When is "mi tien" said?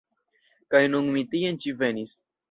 1.17-1.59